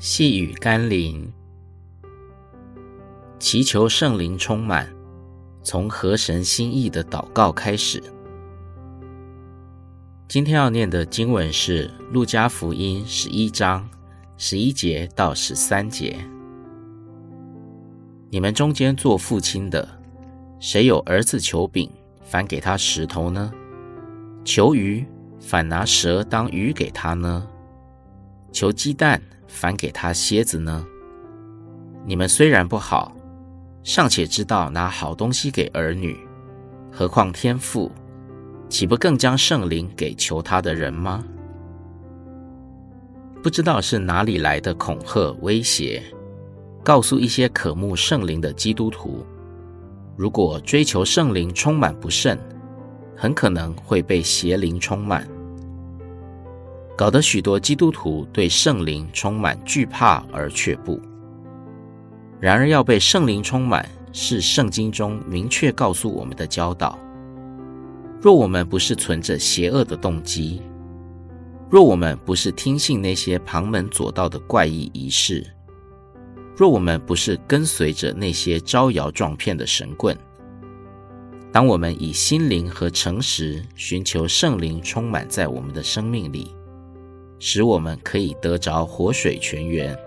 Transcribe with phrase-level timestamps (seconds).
[0.00, 1.30] 细雨甘霖，
[3.38, 4.90] 祈求圣灵充满，
[5.62, 8.02] 从合神心意的祷告开始。
[10.26, 13.86] 今天要念的经文是《路加福音》十一章
[14.38, 16.16] 十一节到十三节。
[18.30, 19.86] 你们中间做父亲的，
[20.58, 21.90] 谁有儿子求饼，
[22.24, 23.52] 反给他石头呢？
[24.46, 25.04] 求鱼，
[25.38, 27.46] 反拿蛇当鱼给他呢？
[28.50, 30.86] 求鸡蛋，反给他蝎子呢？
[32.06, 33.14] 你们虽然不好，
[33.82, 36.16] 尚且知道拿好东西给儿女，
[36.90, 37.90] 何况天父，
[38.68, 41.24] 岂不更将圣灵给求他的人吗？
[43.42, 46.02] 不知道是哪里来的恐吓威胁，
[46.82, 49.24] 告诉一些渴慕圣灵的基督徒，
[50.16, 52.38] 如果追求圣灵充满不慎，
[53.16, 55.26] 很可能会被邪灵充满。
[57.00, 61.00] 搞得许多基督徒对圣灵充满惧怕而却步。
[62.38, 66.98] 然而，要被圣灵充满，是圣经中明确告诉我们的教导。
[68.20, 70.60] 若我们不是存着邪恶的动机，
[71.70, 75.42] 若我们不是听信那些旁门左道的怪异仪式，
[76.54, 80.14] 若我们不是跟随着那些招摇撞骗的神棍，
[81.50, 86.54] 当我们以心灵和诚实寻求圣灵充满在我们的生命里，
[87.42, 89.98] 使我们可以得着活水泉源，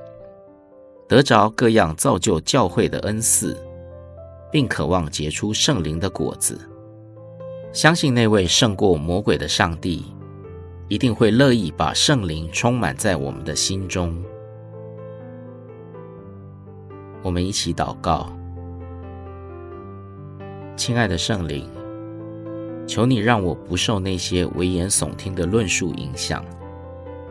[1.10, 3.58] 得着各样造就教会的恩赐，
[4.52, 6.58] 并渴望结出圣灵的果子。
[7.74, 10.06] 相信那位胜过魔鬼的上帝，
[10.88, 14.16] 一定会乐意把圣灵充满在我们的心中。
[17.24, 18.32] 我们一起祷告，
[20.76, 21.68] 亲爱的圣灵，
[22.86, 26.46] 求你让我不受那些危言耸听的论述影响。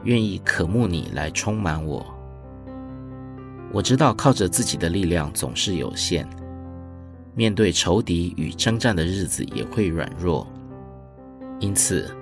[0.05, 2.05] 愿意渴慕你来充满我。
[3.73, 6.29] 我知道靠着自己的力量总是有限，
[7.35, 10.47] 面对仇敌与征战的日子也会软弱。
[11.59, 12.15] 因此，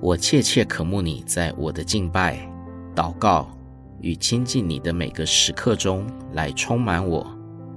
[0.00, 2.50] 我切切渴慕你在我的敬拜、
[2.94, 3.48] 祷告
[4.00, 7.26] 与亲近你的每个时刻中来充满我、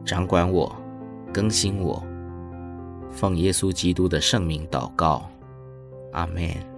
[0.03, 0.75] 掌管我、
[1.33, 2.03] 更新我。
[3.11, 5.29] 奉耶稣基督的圣名祷告，
[6.13, 6.76] 阿门。